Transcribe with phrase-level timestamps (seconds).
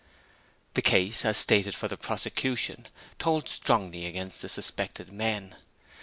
[0.73, 2.87] The case, as stated for the prosecution,
[3.19, 5.55] told strongly against the suspected men.